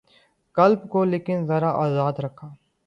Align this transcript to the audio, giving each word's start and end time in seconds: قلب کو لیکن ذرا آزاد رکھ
قلب 0.57 0.79
کو 0.91 1.03
لیکن 1.05 1.45
ذرا 1.47 1.71
آزاد 1.85 2.15
رکھ 2.23 2.43